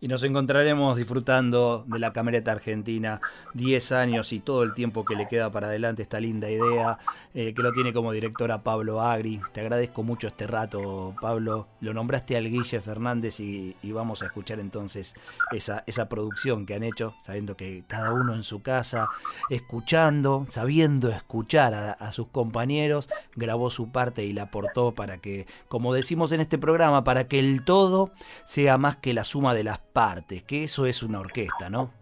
[0.00, 3.20] y nos encontraremos disfrutando de la camereta argentina
[3.54, 6.98] 10 años y todo el tiempo que le queda para adelante esta linda idea
[7.32, 9.40] eh, que lo tiene como directora Pablo Agri.
[9.52, 11.68] Te agradezco mucho este rato, Pablo.
[11.80, 15.14] Lo nombraste al Guille Fernández y, vamos a escuchar entonces
[15.52, 19.08] esa, esa producción que han hecho, sabiendo que cada uno en su casa,
[19.50, 25.46] escuchando, sabiendo escuchar a, a sus compañeros, grabó su parte y la aportó para que,
[25.68, 28.10] como decimos en este programa, para que el todo
[28.44, 31.94] sea más que la suma de las partes, que eso es una orquesta, ¿no?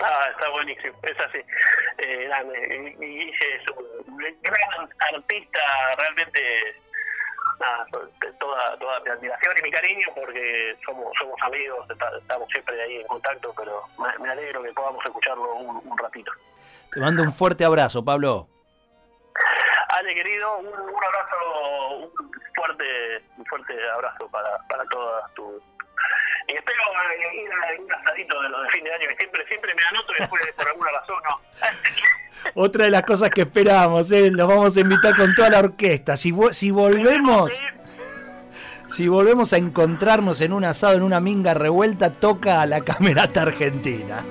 [0.00, 1.38] Ah, está buenísimo, es así.
[2.04, 2.30] Eh,
[3.00, 3.70] Guille es
[4.06, 5.60] un gran artista,
[5.96, 6.40] realmente
[7.58, 7.86] nada,
[8.38, 13.06] toda, toda mi admiración y mi cariño porque somos somos amigos, estamos siempre ahí en
[13.06, 13.84] contacto, pero
[14.20, 16.30] me, alegro que podamos escucharlo un, ratito.
[16.92, 18.48] Te mando un fuerte abrazo, Pablo.
[19.88, 25.62] Ale, querido, un, abrazo, un fuerte, un fuerte abrazo para, para todas tus
[26.48, 26.82] y espero
[27.34, 30.12] ir a un asadito de los de fin de año, que siempre, siempre me anoto
[30.12, 31.40] y después por alguna razón no.
[32.54, 34.30] Otra de las cosas que esperamos, ¿eh?
[34.30, 36.16] los vamos a invitar con toda la orquesta.
[36.16, 37.52] Si, si volvemos...
[38.88, 44.22] Si volvemos a encontrarnos en un asado, en una minga revuelta, toca la camerata argentina.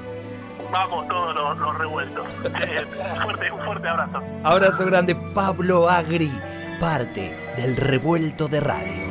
[0.71, 2.27] Vamos todos los, revueltos.
[2.45, 4.21] Eh, un, fuerte, un fuerte abrazo.
[4.43, 6.31] Abrazo grande, Pablo Agri,
[6.79, 9.10] parte del revuelto de radio.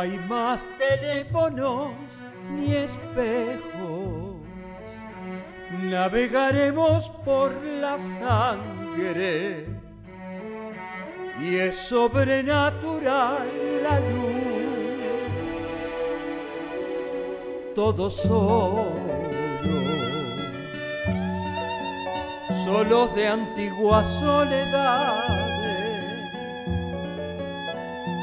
[0.00, 1.92] Hay más teléfonos
[2.56, 4.36] ni espejos.
[5.82, 9.66] Navegaremos por la sangre
[11.42, 13.46] y es sobrenatural
[13.82, 14.40] la luz.
[17.74, 18.92] Todo solo,
[22.64, 25.39] solos de antigua soledad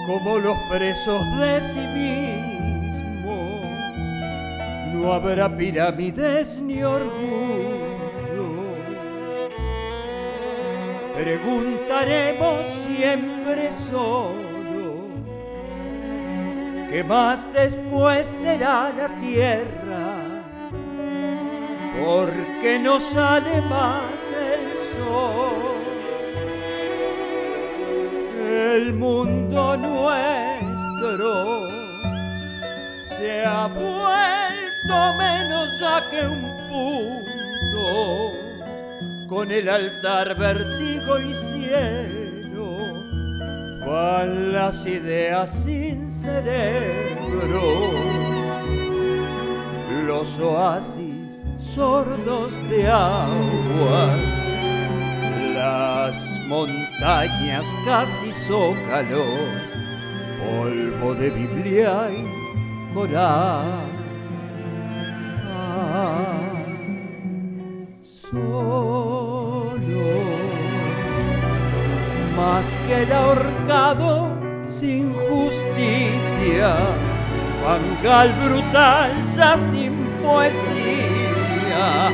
[0.07, 3.61] como los presos de sí mismos.
[4.93, 7.57] No habrá pirámides ni orgullo.
[11.13, 14.47] Preguntaremos siempre solo
[16.89, 20.15] ¿qué más después será la tierra,
[22.01, 25.56] porque no sale más el sol
[28.77, 31.67] el mundo nuestro.
[33.01, 37.87] Se ha vuelto menos ya que un punto
[39.27, 42.67] con el altar vertigo y cielo.
[43.87, 47.91] Van las ideas sin cerebro.
[50.05, 54.19] Los oasis sordos de aguas.
[55.55, 56.86] Las montañas
[57.85, 59.39] casi zócalos,
[60.39, 63.97] polvo de Biblia y coral.
[68.29, 69.77] solo,
[72.35, 74.29] más que el ahorcado
[74.67, 76.75] sin justicia,
[77.63, 82.11] fangal brutal ya sin poesía,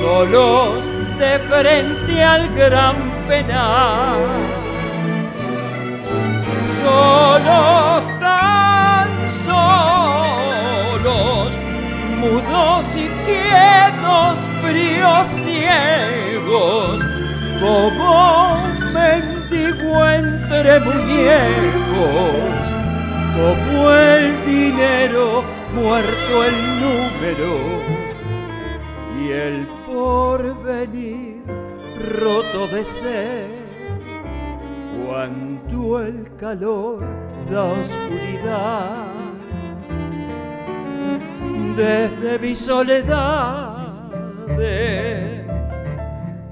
[0.00, 0.84] solos
[1.18, 4.16] de frente al gran penal,
[6.82, 9.08] solos tan
[9.44, 11.52] solos,
[12.20, 16.96] mudos y quietos, fríos ciegos,
[17.60, 18.56] como
[18.94, 22.56] mendigo entre muñecos,
[23.36, 27.52] como el dinero muerto el número
[29.20, 31.67] y el porvenir
[31.98, 33.50] roto de sed.
[35.04, 37.04] Cuando el calor
[37.50, 39.06] da oscuridad,
[41.76, 43.78] desde mi soledad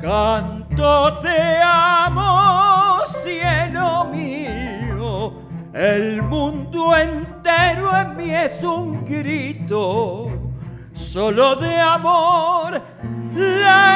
[0.00, 5.32] canto te amo, cielo mío,
[5.72, 10.30] el mundo entero en mí es un grito,
[10.94, 12.80] solo de amor
[13.36, 13.86] la.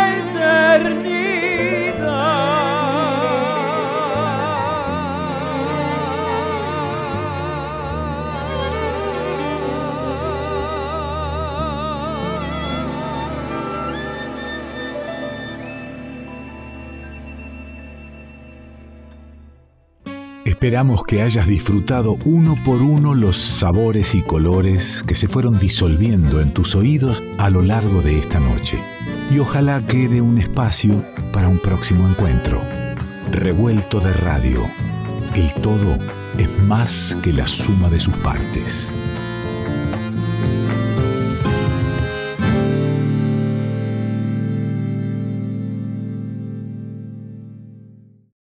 [20.60, 26.38] Esperamos que hayas disfrutado uno por uno los sabores y colores que se fueron disolviendo
[26.42, 28.78] en tus oídos a lo largo de esta noche.
[29.30, 32.60] Y ojalá quede un espacio para un próximo encuentro.
[33.30, 34.62] Revuelto de radio.
[35.34, 35.98] El todo
[36.36, 38.92] es más que la suma de sus partes.